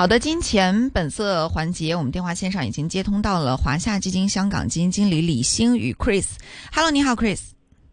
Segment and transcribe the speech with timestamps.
[0.00, 6.24] 好的，金钱本色环节，我们电话线上已经接通到了华夏基金香港基金经理李星宇 Chris。
[6.72, 7.38] Hello，你好，Chris。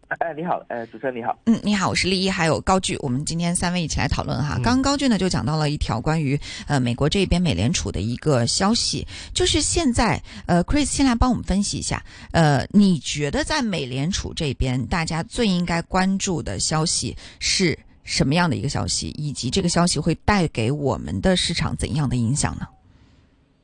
[0.08, 4.54] 哎，你好，呃，主持人你好，嗯，你好，我是丽一，还有高聚，我们今天三位一起来讨论哈。
[4.64, 12.02] 刚刚高聚呢就讲到了一条关于呃美国这边美联储的一个消息，就是现在呃，Chris 先来帮我们分析一下，
[12.32, 22.66] 呃，你觉得在美联储这边大家最应该关注的消息是什么样的一个消息，以及这个消息会带给我们的市场怎样的影响呢？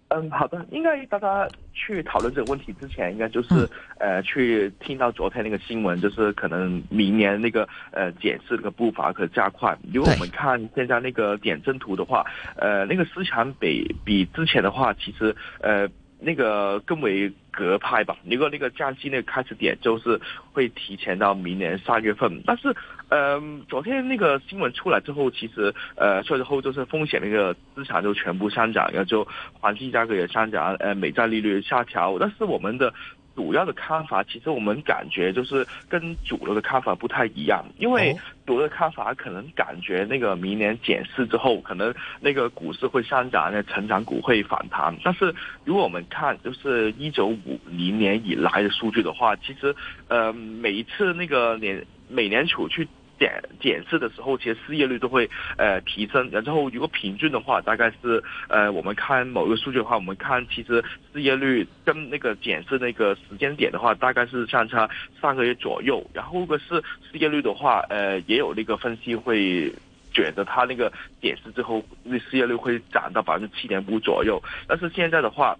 [0.09, 3.67] 嗯，好的，应该大家去讨论这个问题之前，应该就是
[3.97, 9.75] 呃，去听到昨天那个新闻，就是可能明年那个呃减息这个步伐可加快。
[9.91, 12.23] 因为我们看现在那个点阵图的话，
[12.57, 15.87] 呃，那个市场比比之前的话，其实呃
[16.23, 18.17] 那个更为隔派吧。
[18.25, 20.19] 如果那个降息那个开始点就是
[20.51, 22.75] 会提前到明年三月份，但是。
[23.09, 29.27] 呃，昨天那个新闻出来之后，其实呃，出来之后就是风险那个资产就全部上涨，然后就
[29.59, 32.17] 黄金价格也上涨，呃，美债利率下调。
[32.17, 32.91] 但是我们的
[33.35, 44.95] 主要的看法，其实我们感觉就是跟主流的看法不太一样，因为主流的看法可能感觉那个明年减市之后，可能那个股市会上涨，那成长股会反弹。
[45.03, 45.33] 但是
[45.65, 49.75] 如果我们看就是一九五零年以来的数据的话，其实
[50.07, 52.87] 呃，每一次那个年美联储去
[53.23, 56.29] 减减市的时候，其实失业率都会呃提升。
[56.29, 64.89] 然后如果平均的话，大概是呃我们看某一个数据的话，我们看其实失业率跟那个减市那个时间点的话，大概是相差
[65.21, 66.05] 三个月左右。
[66.13, 69.71] 然后如果是失业率的话，呃也有那个分析会
[70.11, 74.41] 觉得它那个减市之后，那失业率会涨到百分之七点五左右。
[74.67, 75.57] 但是现在的话。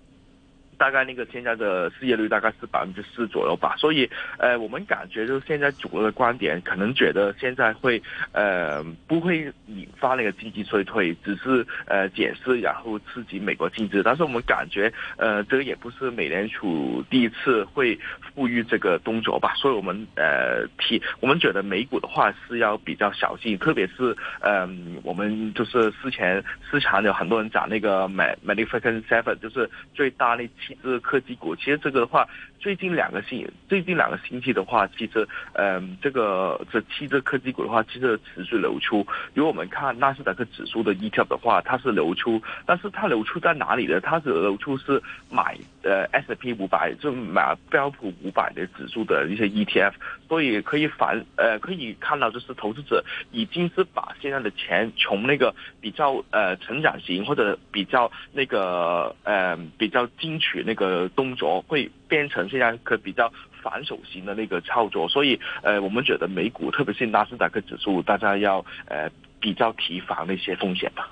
[0.84, 8.04] 大概那个现在的失业率大概是百分之四左右吧，所以呃，我们感觉就是现在主流的观点可能觉得现在会
[8.34, 17.98] 呃不会引发那个经济衰退，只是呃解释然后刺激美国经济，但是我们感觉呃这个也不是美联储第一次会
[18.36, 30.73] 赋予这个动作吧，所以我们呃提我们觉得美股的话是要比较小心，特别是嗯我们就是之前市场有很多人讲那个 Magnificent Seven，就是最大那七。
[30.82, 32.28] 这科技股，其实这个的话，
[32.60, 39.06] 最近两个星最近两个星期的话，其实，嗯，这个这汽车科技股的话，其实持续流出。
[39.34, 44.00] 如果我们看纳斯达克指数的 ETF 的话，它是流出，但是它流出在哪里呢？
[44.00, 49.94] 它是流出是买呃 S&P 五百，就买标普五百的指数的一些 ETF，
[50.28, 60.64] 所以可以反呃可以看到，就是投资者已经是把现在的钱从那个比较呃成长型或者比较那个呃比较进取。
[60.66, 63.30] 那个动作会变成现在可比较
[63.62, 69.12] 反手型的那个操作，所以呃，我们觉得美股特别是纳斯达克指数，大家要呃
[69.42, 71.12] 比较提防那些风险吧。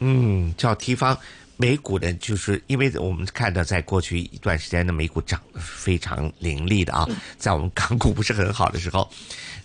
[0.00, 1.16] 嗯，叫提防
[1.56, 7.06] 美股呢，就是因为我们看到在过去一段时间的美股涨得非常凌厉的啊，
[7.38, 9.10] 在我们港股不是很好的时候，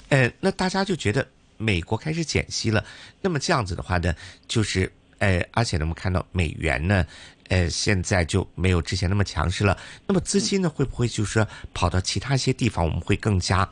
[0.10, 1.28] 呃，那大家就觉得
[1.58, 2.84] 美国开始减息了，
[3.22, 4.16] 那么这样子的话呢，
[4.48, 7.06] 就是呃，而且呢，我们看到美元呢。
[7.50, 9.76] 呃，现在就没有之前那么强势了。
[10.06, 12.86] 那么资金呢，会不会就是说跑到其他一些地方？
[12.86, 13.68] 我们会更加，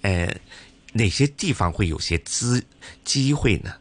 [0.00, 0.28] 呃，
[0.92, 2.60] 哪些地方会有些资
[3.04, 3.72] 机会呢？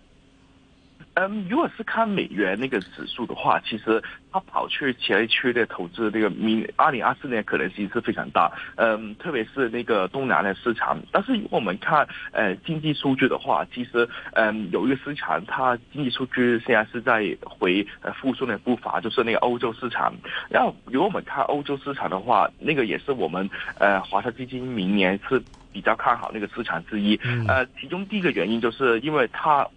[1.19, 8.50] 嗯，如果是看美元那个指数的话，其实它跑去其他区的投资，这个明二零二四年可能性是非常大。
[8.78, 10.97] 嗯，特别是那个东南亚市场。
[11.12, 20.13] 但是如果我们看呃经济数据的话，其实嗯有一个市场，它经济数据现在是在回呃复苏的步伐，就是那个欧洲市场。
[20.50, 25.44] 然后如果我们看欧洲市场的话，那个也是我们呃华夏基金明年是
[25.74, 27.19] 比较看好那个市场之一。
[27.46, 29.68] 呃，其中第一个原因就是因为它。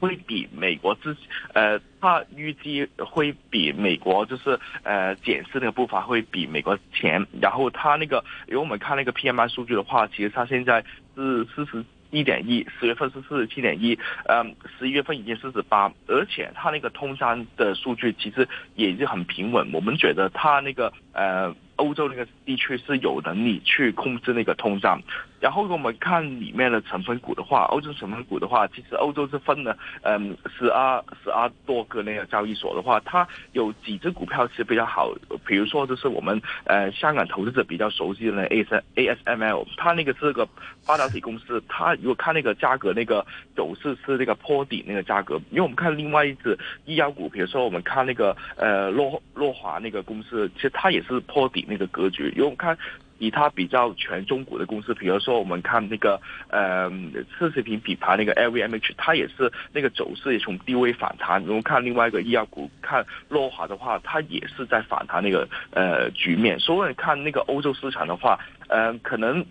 [0.00, 1.14] 会比美国之，
[1.52, 10.82] 呃，它预计会比美国就是呃减息那个步伐会比美国前，然后它那个，因为我们看那个 PMI 数据的话，其实它现在
[11.14, 13.96] 是四十一点一，十月份是四十七点一，
[14.26, 25.00] 嗯，十一月份已经四十八，而且它那个通胀的数据其实也是很平稳，我们觉得它那个呃欧洲那个地区是有能力去控制那个通胀。
[25.40, 35.10] 然后，如果我们看里面的成分股的话，欧洲成分股的话，其实欧洲是分了，嗯，十二十二多个那个交易所的话，它有几只股票其实比较好，
[35.46, 40.46] 比如说就是我们呃香港投资者比较熟悉的那 A S A S M L，它那个是个
[40.86, 43.24] 半导体公司，它如果看那个价格那个
[43.56, 52.76] 走势是那个破底那个价格，因为我们看另外一只医药股，比如说我们看那个呃洛洛华那个公司，其实它也是破底那个格局，因为我看。
[53.22, 56.18] 以它比较权重股的公司，比如说我们看那个
[56.48, 56.90] 呃
[57.38, 61.44] 奢侈品品牌那个 LVMH，它也是那个走势也从低位反弹。
[61.44, 66.58] 如果看另外一个医药股，看诺华的话，它也是在反弹那个呃局面。
[66.58, 68.38] 所以看那个欧洲市场的话，
[68.70, 69.44] 呃，可能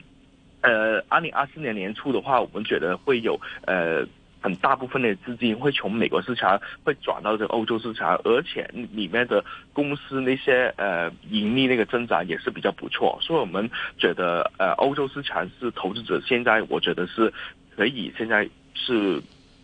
[0.62, 4.04] 呃二零二四年年初的话，我们觉得会有呃。
[4.42, 9.44] 很大部分的资金会从美国市场会转到这欧洲市场，而且里面的
[9.74, 17.34] 公司那些呃盈利那个增长也是比较不错，所以我们觉得呃欧洲市场是投资者现在我觉得是
[17.76, 19.22] 可以现在是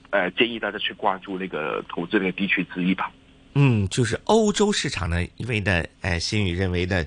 [0.09, 3.11] 呃建议大家去关注那个投资那个地区之一吧。
[3.53, 7.05] 嗯，就是欧洲市场呢，因为呢，呃，新宇认为呢，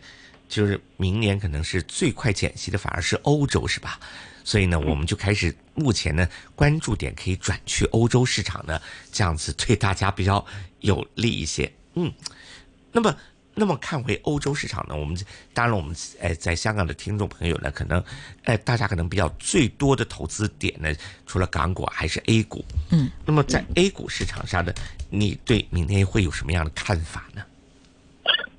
[0.49, 3.99] 就是明年可能是最快减息的，反而是欧洲，是吧？
[4.48, 8.80] 所以呢，我们就开始目前呢，关注点可以转去欧洲市场呢，
[9.12, 10.42] 这样子对大家比较
[10.80, 11.70] 有利一些。
[11.96, 12.10] 嗯，
[12.90, 13.14] 那么，
[13.54, 15.14] 那么看回欧洲市场呢，我们
[15.52, 18.02] 当然我们呃在香港的听众朋友呢，可能
[18.44, 20.90] 呃大家可能比较最多的投资点呢，
[21.26, 22.64] 除了港股还是 A 股。
[22.88, 24.74] 嗯，那么在 A 股市场上的，
[25.10, 27.42] 你对明天会有什么样的看法呢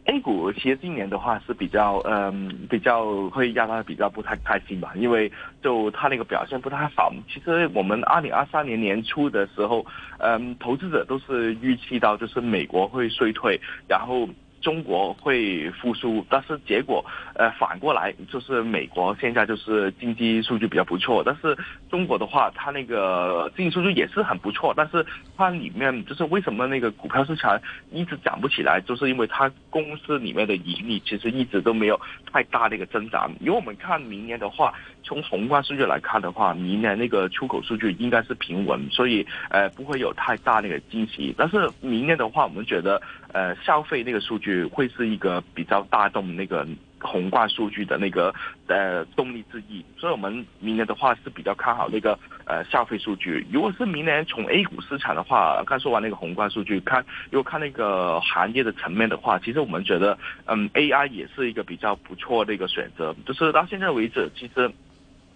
[0.10, 7.14] ？A 股其实今年的话是比较，嗯，比较会让他比较不太开心吧，因为就他那个表现不太好。
[7.32, 9.86] 其实我们二零二三年年初的时候，
[10.18, 14.28] 嗯，投资者都是预期到就是美国会衰退，然后。
[14.62, 17.04] 中国会复苏，但是结果，
[17.36, 21.58] 呃，反过来就是美国现在就是经济数据比较不错，但是
[21.90, 25.06] 中国的话，它那个经济数据也是很不错，但是
[25.38, 27.60] 它里面就是为什么那个股票市场
[27.92, 32.00] 一直涨不起来，就是因为它公司里面的盈利其实一直都没有
[32.32, 33.32] 太大的一个增长。
[33.40, 34.74] 因为我们看明年的话，
[35.04, 41.34] 从宏观数据来看的话，明年那个出口数据应该是平稳，所以呃不会有太大那个惊喜。
[41.38, 43.02] 但是明年的话，我们觉得。
[43.31, 46.68] 呃，消费那个数据会是一个比较大动那个
[47.00, 48.34] 宏观数据的那个
[48.68, 53.46] 呃动力之一，所以我们明年的话是比较看好那个呃消费数据。
[53.52, 63.16] 如果是明年从 A 股市场的话，刚说完那个宏观数据，看如果看那个行业的层面的话，其实我们觉得嗯 AI 也是一个比较不错的一个选择。
[63.28, 64.72] 就是到现在为止，其实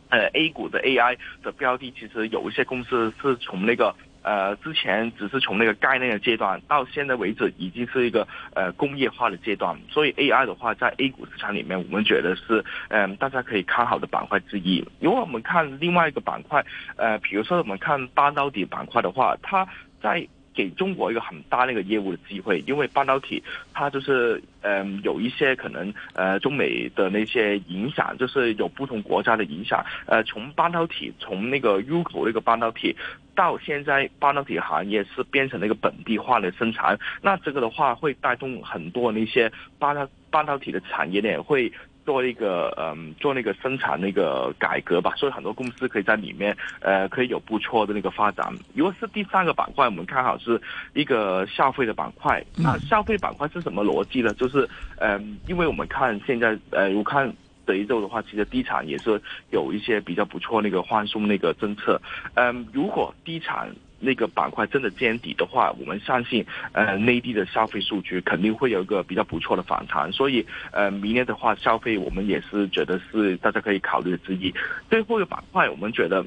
[0.10, 3.96] 呃 A 股的 AI 的标的，其实有一些公司是从那个。
[4.24, 14.84] 呃，之前只是从那个概念的阶段，到现在为止已经是一个呃工业化的阶段，所以 AI 的话，在 A 股市场里面，我们觉得是嗯大家可以看好的板块之一。
[15.00, 16.66] 如果我们看另外一个板块，
[16.96, 19.68] 呃，比如说我们看半导体板块的话，它
[20.02, 20.28] 在。
[20.54, 23.42] 给中国一个很大那个业务的机会，因为半导体
[23.74, 29.84] 它就是嗯有一些可能呃中美的那些影响，就是有不同国家的影响。
[30.06, 32.96] 呃，从半导体从那个入口那个半导体
[33.36, 41.72] 到现在半导体行业是变成了一个本地化的生产，那这个的话会带动很多那些半导半导体的产业链会。
[42.06, 48.46] 做一个嗯，做那个生产那个改革吧，所以很多公司可以在里面呃，可以有不错的那个发展。
[48.74, 50.62] 如果是第三个板块，我们看好是
[50.94, 52.44] 一个消费的板块。
[52.58, 54.34] 那消费板块是什么逻辑呢？
[54.34, 54.68] 就是
[54.98, 57.34] 嗯，因为我们看现在呃，我看
[57.66, 59.22] 这一周的话，其实地产也是
[59.52, 62.02] 有一些比较不错那个宽松那个政策。
[62.36, 63.74] 嗯，如果地产。
[64.04, 74.54] 那个板块真的见底的话，我们相信，呃，内地的消费数据肯定会有一个比较不错的反弹，所以，呃，明年的话，消费我们也是觉得是大家可以考虑的之一。
[74.90, 76.26] 最后一个板块，我们觉得，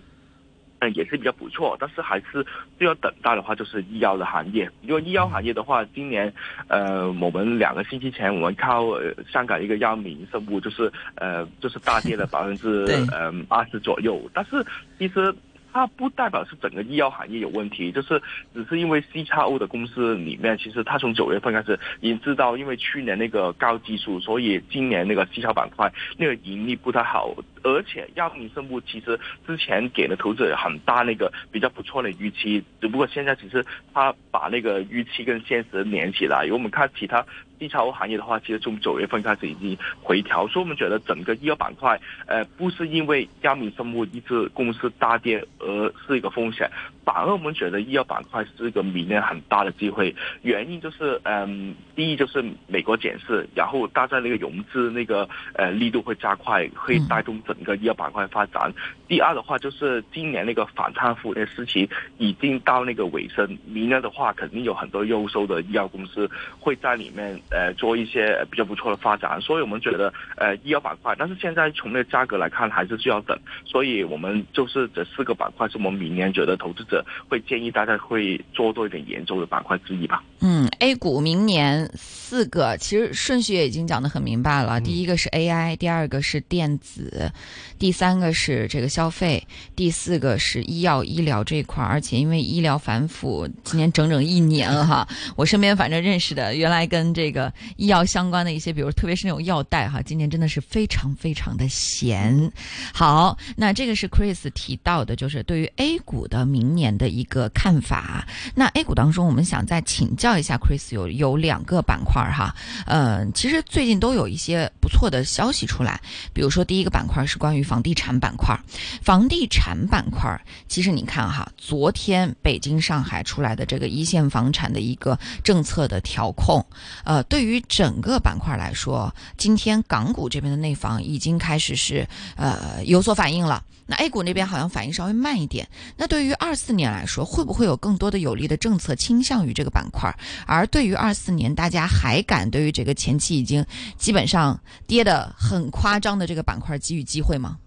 [0.78, 2.44] 嗯，也是比较不错，但是还是
[2.78, 4.70] 需要等待的话，就是医药的行业。
[4.81, 6.32] 因为医药行业的话，今年，
[6.69, 8.87] 呃，我们两个星期前，我们靠
[9.30, 14.64] 香港一个药明生物，就是呃，就是大跌了 百分之呃二十左右，但是
[14.99, 15.35] 其实。
[15.76, 18.23] 它不代表是整个医药行业有问题，就是
[18.54, 27.37] 只是因为 C 叉 O 的公司里面，其实它从九月份开始已经知道，因为去年那个高基数，所以今年那个 C 超板块那个盈利不太好。
[27.62, 36.45] 而且药明生物其实之前给了投资者很大那个比较不错的预期，只不过现在其实他把那个预期跟现实连起来。
[36.45, 37.26] 因为我们看其他
[37.59, 46.71] 低超行业的话，其实从九月份开始已经回调，所以我们觉得整个医药板块，呃，不是因为药明生物一只公司大跌而是一个风险，
[47.05, 50.15] 反而我们觉得医药板块是一个明年很大的机会。
[50.43, 57.55] 原因就是，嗯，第一就是美国减市，然后大家那个融资那个呃力度会加快，会带动整。
[57.67, 58.73] 个医药板块发展，
[59.09, 80.23] 第二的话就是今年那个反贪腐的事情已经到那个尾声，明年的话肯定有很多优秀的医药公司会在里面呃做一些比较不错的发展，所以我们觉得呃医药板块，但是现在从那个价格来看还是需要等，所以我们就是这四个板块是我们明年觉得投资者会建议大家会做多一点研究的板块之一吧。
[80.41, 81.91] 嗯，A 股明年。
[82.29, 84.81] 四个，其实顺序也已经讲得很明白了。
[84.81, 87.31] 第一个是 AI，第二个是电子，
[87.79, 91.85] 第三个是这个消费，第四个是医药医疗这一块。
[91.85, 102.50] 而且因为医疗反腐，今年整整一年哈，我身边反正认识的，原来跟这个个医药相关的一些，比如特别是那种药代哈，今年真的是非常非常的闲。
[102.95, 108.26] 好，那这个是 Chris 提到的，就是对于 A 股的明年的一个看法。
[108.55, 112.55] 那 A 股当中，我们想再请教一下 Chris，有有两个板块哈，
[112.87, 116.00] 嗯，其实最近都有一些不错的消息出来，
[116.33, 118.59] 比如说第一个板块是关于房地产板块，
[119.02, 126.64] 房地产板块，其实你看哈，昨天北京、上海出来的这个一线房产的一个政策的调控，
[127.05, 132.06] 呃，对于整个板块来说，今天港股这边的内房已经开始是
[132.37, 133.62] 呃有所反应了。
[133.88, 135.68] 那 A 股那边好像反应稍微慢一点。
[135.97, 140.12] 那对于二四年来说，会不会有更多的有利的政策倾向于这个板块？
[140.45, 143.64] 而对于二四年，大家还敢对于这个前期已经
[143.97, 147.59] 基本上跌得很夸张的这个板块给予机会吗？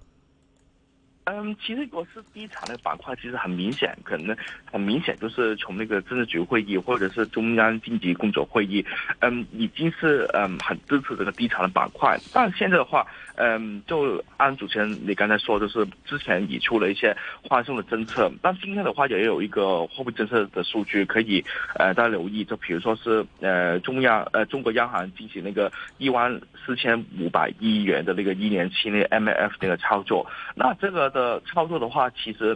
[1.31, 8.83] 嗯，其实我是地产的板块，其实很明显，可能很明显就是从那个政治局会议或者是中央经济工作会议，
[9.19, 12.17] 嗯，已经是嗯很支持这个地产的板块。
[12.33, 13.05] 但现在的话，
[13.39, 17.15] 嗯，就按主持人你刚才说，就是之前已出了一些
[17.47, 21.43] 宽松的政策，但今天的话也有一个货币政策的数据可以
[21.75, 31.09] 呃大家留意，就比如说是呃中央呃中国央行进行那个一万四千五百亿元的那个一年期那个 MLF 那个操作，那这个。
[31.09, 32.55] 的操作的话，其实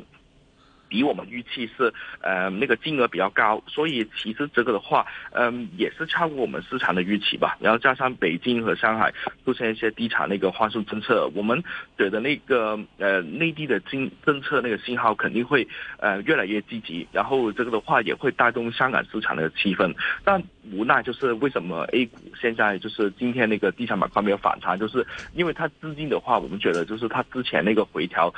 [0.93, 7.57] 比我们预期是呃那个金额比较高，所以其实这个的话，嗯也是超过我们市场的预期吧。
[7.59, 9.12] 然后加上北京和上海
[9.43, 11.63] 出现一些地产那个宽松政策，我们
[11.97, 19.91] 觉得那个呃内地的经政策那个信号肯定会呃越来越积极，然后这个的话也会带动香港市场的气氛。
[20.23, 20.39] 但
[20.71, 28.31] 无奈就是为什么 A 股现在就是今天那个地产板块没有反弹，就是因为它资金的话，我们觉得就是它之前那个回调。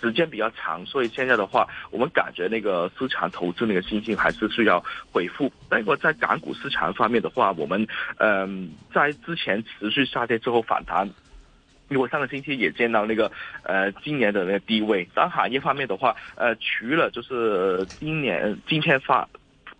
[0.00, 4.82] 时间比较长，所以现在的话，我们感觉那个市场投资那个信心还是需要
[5.12, 5.50] 恢复。
[5.68, 7.86] 不过在港股市场方面的话，我们
[8.18, 11.08] 嗯在之前持续下跌之后反弹，
[11.88, 13.30] 因为上个星期也见到那个
[13.62, 15.08] 呃今年的那个低位。
[15.14, 19.28] 当行业方面的话，呃除了就是今年今天发。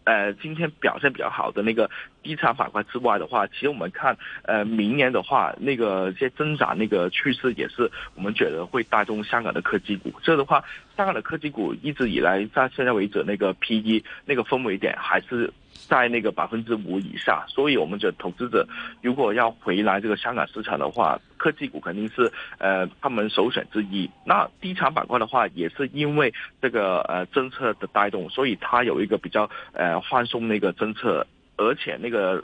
[0.05, 1.89] 呃，今天表现比较好的那个
[2.23, 10.13] 地产板块之外的话，其实我们看，呃，明年的话，那个一些增长那个趋势也是我们觉得会带动香港的科技股。
[10.23, 10.63] 这的话，
[10.97, 15.53] 香港的科技股一直以来在现在为止那个 P E 那个氛围点还是。
[15.89, 18.67] 在那个百分之五以下，所以我们觉得投资者
[19.03, 24.09] 如果要回来这个香港市场的话，科技股肯定是呃他们首选之一。
[24.25, 31.27] 那地产板块的话，也是因为这个呃政策的带动，所以它有一个比较呃宽松那个政策，
[31.61, 32.43] 而且那个。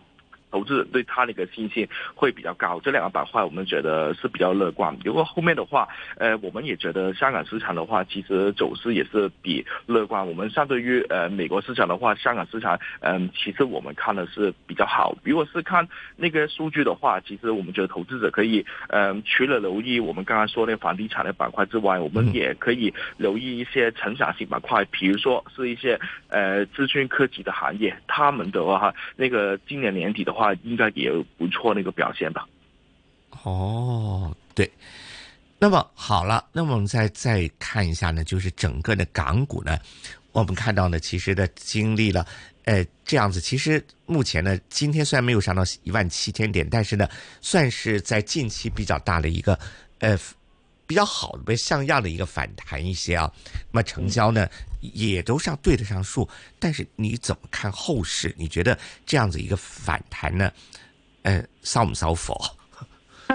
[0.50, 4.96] 投资对它的一个信心会比较高，这两个板块我们觉得是比较乐观。
[5.04, 5.88] 如果后面的话，
[6.18, 10.26] 呃，我们也觉得香港市场的话，其实走势也是比乐观。
[10.26, 15.16] 我们相对于呃美国市场的话，香港市场嗯，其实我们看的是比较好。
[15.24, 15.86] 如果是看
[16.16, 25.98] 那个数据的话，其实我们觉得投资者可以嗯，除了留意我们刚刚说那房地产的板块之外，我们也可以留意一些成长性板块，比如说是一些
[26.28, 30.35] 呃资讯科技的行业，他们的话那个今年年底的。
[30.36, 32.46] 话应该也不错那个表现吧。
[33.42, 34.70] 哦，对。
[35.58, 39.78] 那么好了，那么我们再再看一下呢，就是整个的港股呢，
[40.32, 42.26] 我们看到呢，其实的经历了，
[42.64, 43.40] 呃，这样子。
[43.40, 47.08] 其实目前呢，今天虽然没有上到一万七千点，但是呢，
[47.40, 49.58] 算是在近期比较大的一个
[50.00, 50.14] 呃
[50.86, 53.30] 比较好的、比较像样的一个反弹一些啊。
[53.72, 54.48] 那么成交呢？
[54.80, 56.28] 也都上对得上数，
[56.60, 58.32] 但是你怎么看后市？
[58.38, 60.52] 你觉得这样子一个反弹呢？
[61.22, 62.36] 呃，烧不烧火？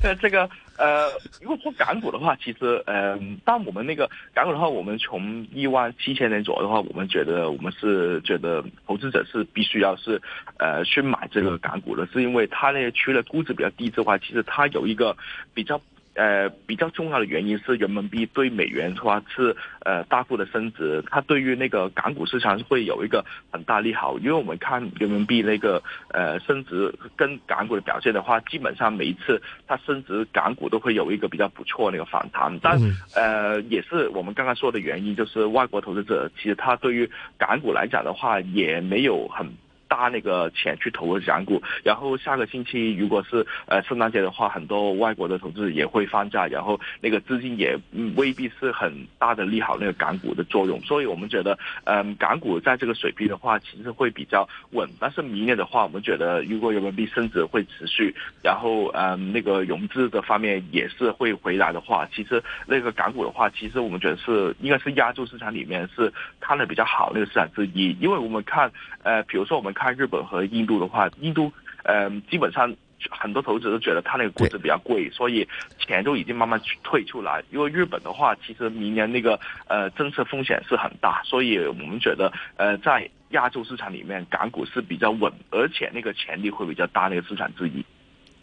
[0.00, 1.10] 呃，这个呃，
[1.40, 10.22] 如果说港股的话，其实呃，当我们那个港股的话，我们从一万七千点左右的话，我们觉得我们是觉得投资者是必须要是
[10.58, 15.16] 呃去买这个港股的，是因为它那除了估值比较低之外，其实它有一个
[15.52, 15.80] 比较。
[16.14, 19.54] 呃，比较重要的原因是人民币对美元的话是
[19.84, 24.16] 呃大幅的升值，它对于那个港股市场会有一个很大利好。
[24.18, 32.56] 因为我们看人民币那个呃升值跟港股的表现的话，基本上每一次它升值，港股都会有一个比较不错那个反弹。
[32.60, 32.78] 但
[33.14, 39.44] 呃也是我们刚刚说的原因，就是外国投资者其实他对于港股来讲的话，也没有很。
[39.88, 41.62] 大那个钱去投港股。
[41.82, 47.78] 然后下个星期如果是呃圣诞节的话，很多外国的投资也会放假，然后那个资金也
[48.16, 50.80] 未必是很大的利好那个港股的作用。
[50.82, 54.88] 所以我们觉得，嗯，港股在这个水平的话，其实会比较稳。
[54.98, 67.96] 但是明年的话，我们觉得如果人民币升值会持续，然后嗯那个融资的方面也是会回来的话，其实那个港股的话，其实我们觉得是应该是亚洲市场里面是看的比较好那个市场之一。
[68.00, 68.70] 因为我们看
[69.02, 71.52] 呃，比如说我们看日本和印度的话，印度
[71.82, 72.74] 嗯基本上
[73.10, 75.46] 很多投资者都觉得它那个估值比较贵，所以
[75.78, 77.42] 钱都已经慢慢退出来。
[77.50, 87.84] 因为日本的话，其实明年那个呃政策风险是很大，所以我们觉得呃在亚洲市场里面，港股是比较稳，而且那个潜力会比较大那个市场之一。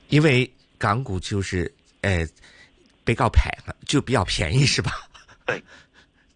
[0.10, 0.48] 因为
[0.78, 1.72] 港股就是
[2.02, 2.28] 呃
[3.04, 3.44] 比较便
[3.86, 4.92] 就比较便宜是吧？
[5.46, 5.64] 对，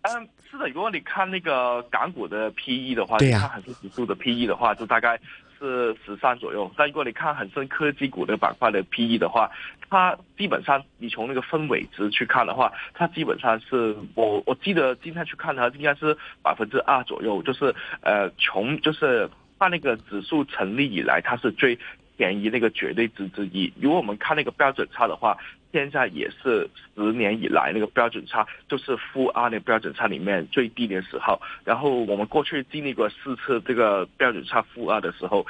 [0.04, 0.70] 嗯，是的。
[0.70, 5.20] 如果你看那个港股的 P E 的话，对呀看恒生指数的 P E 的话，就大概
[5.60, 6.72] 是十三左右。
[6.78, 9.50] 但如果你看恒生科技股的板块的 P E 的话，
[9.90, 21.78] 它基本上你从那个分尾值去看的话，它基本上是我我记得今天去看它应该是百分之二左右，就是呃从就是它那个指数成立以来，它是最
[22.18, 23.72] 便宜那个绝对值之一。
[23.80, 25.38] 如果我们看那个标准差的话，
[25.72, 31.42] 现在也是十年以来那个标准差，就是负二那个标准差里面最低的时候。
[31.64, 35.46] 然后我们过去经历过四次这个标准差负二的时候。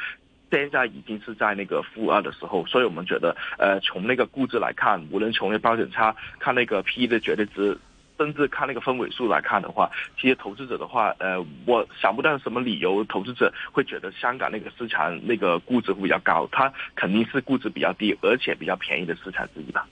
[0.52, 7.78] 现在已经是在那个负二的时候，所以我们觉得，呃，从那个估值来看，无论从那标准差看那个 P E 的绝对值，
[8.18, 19.88] 甚至看那个分尾数来看的话，其实投资者的话，呃，我想不到什么理由，投资者会觉得香港那个市场那个估值会比较高，它肯定是估值比较低，而且比较便宜的市场之一吧。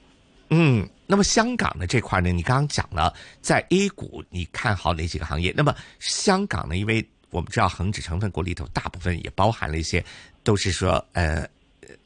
[0.49, 3.11] 嗯，那么香港的这块呢，你刚刚讲了，
[3.41, 5.53] 在 A 股你看好哪几个行业？
[5.57, 10.03] 那么香港呢，因为我们知道恒指成分股里头大部分也包含了一些，
[10.43, 11.47] 都是说呃，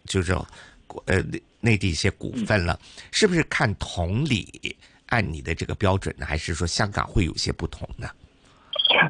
[0.05, 0.33] 就是
[1.05, 1.21] 呃
[1.59, 2.79] 内地一些股份了，
[3.12, 4.75] 是不是看同理
[5.07, 6.25] 按你的这个标准呢？
[6.25, 8.07] 还是说香港会有些不同呢？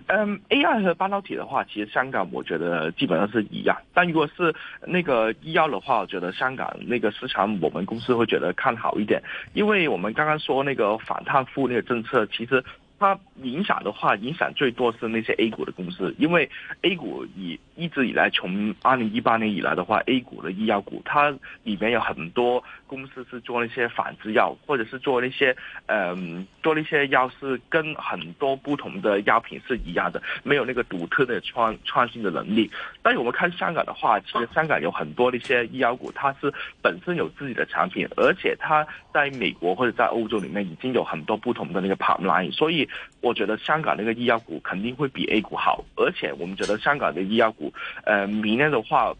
[0.08, 3.78] 嗯，AI 和半导体的话，其实香港我觉得基本上是一样。
[3.94, 4.54] 但如果是
[4.86, 9.22] 那个医药的话，我觉得香港那个市场我们公司会觉得看好一点，
[9.54, 12.64] 因为我们刚刚说那个反贪腐那个政策，其实
[12.98, 16.50] 它影响的话，影响最多是那些 A 股的公司，因为
[16.82, 21.30] A 股以一直以来从二零一八年以来的话，A 股的医药股它
[21.64, 32.70] 里面有很多公司是做那些仿制药，或者是做那些嗯做那些药是跟很多不同的药品是一样的，没有那个独特的创创新的能力。
[33.04, 42.90] 但是我们看香港的话，其实香港有很多那些医药股，它是本身有自己的产品，而且它在美国或者在欧洲里面已经有很多不同的那个 pipeline，所以
[43.22, 47.67] 我觉得香港那个医药股肯定会比 A 股好，而且我们觉得香港的医药股。
[48.04, 49.14] 呃，明年的话，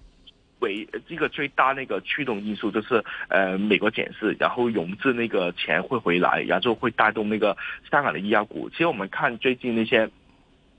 [0.60, 7.56] 为这个最大那个驱动因素就是呃美国减市，然后融资那个钱会回来，然后会带动那个
[7.92, 8.70] 香港的医药股。
[8.70, 10.10] 其实我们看最近那些。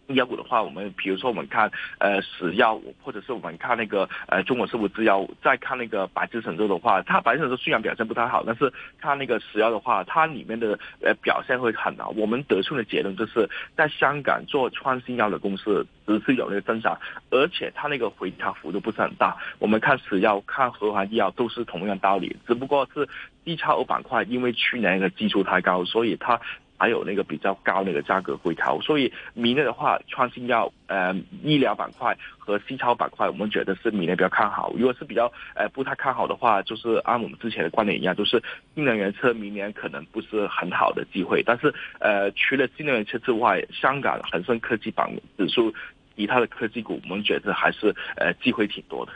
[0.09, 12.09] 医药股的话，我们比如说我们看呃石药，或者是我们看那个呃中国生物制药，再看那个百智神州的话，它百智神州虽然表现不太好，但是它那个石药的话，它里面的呃表现会很好。
[12.17, 16.99] 我们得出的结论就是在香港做创新药的公司只是有那个增长，
[17.31, 19.37] 而且它那个回调幅度不是很大。
[19.59, 23.07] 我们看石药、看和华医药都是同样道理，只不过是
[23.45, 26.41] D 超 O 板块因为去年那个基础太高，所以它。
[26.79, 31.13] 还有那个比较高那个价格回调，所以明年的话，创新药、呃
[31.43, 34.73] 医疗板块和新超板块，我们觉得是明年比较看好。
[34.77, 38.41] 如果是比较呃不太看好的话，就是按我们之前的观点一样，就是
[38.75, 41.43] 新能源车明年可能不是很好的机会。
[41.45, 45.75] 但是呃，除了新能源车之外，香港恒生科技榜指数
[46.17, 49.13] 其他的科技股，我们觉得还是呃机会挺多的。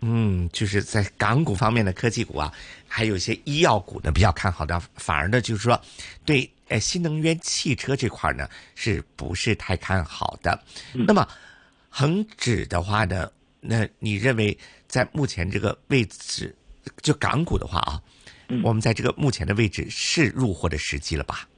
[0.00, 2.52] 嗯，就是在港股方面的科技股啊，
[2.86, 5.80] 还有一些医药股呢比较看好的，反而呢就是说
[6.24, 6.48] 对。
[6.68, 10.64] 呃，新能源汽车这块呢，是不是太看好的？
[10.92, 11.28] 那么，
[11.90, 16.54] 恒指的话呢，那你认为在目前这个位置，
[17.02, 18.02] 就港股的话啊，
[18.62, 21.48] 我们在这个目前的位置是入货的时机了吧？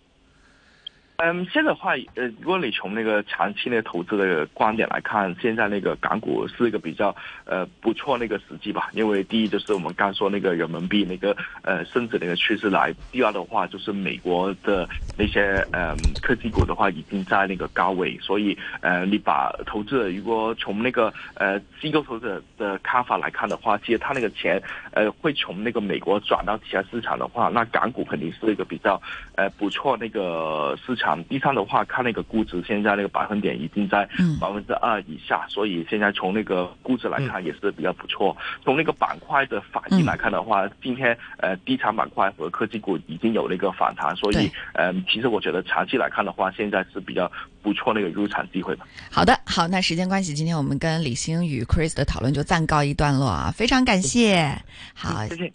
[1.18, 7.14] 嗯，现在的话，呃，如果你从那个长期那个投资的观点来看，现在那个港股是一个比较
[7.46, 8.90] 呃不错那个时机吧。
[8.92, 29.00] 因为第一就是我们刚说那个人民币那个呃升值那个趋势来，第二的话就是美国的那些呃科技股的话已经在那个高位，所以呃你把投资者如果从那个呃机构投资者的看法来看的话，其实他那个钱呃会从那个美国转到其他市场的话，那港股肯定是一个比较
[29.34, 31.05] 呃不错那个市场。
[31.06, 34.04] 产，地产的话看那个估值，现在那个百分点已经在
[34.40, 38.36] 百分之二以下，所以现在从那个估值来看也是比较不错。
[38.64, 47.30] 从那个板块的反应来看的话，今天呃地产板块和科技股已经有了一个反弹，所以嗯，其实我觉得长期来看的话，现在是比较
[47.62, 48.84] 不错那个入场机会吧。
[49.08, 54.50] 好的，好，那时间关系，今天我们跟李星与 Chris 的讨论就暂告一段落啊，非常感谢。
[54.92, 55.52] 好，谢谢。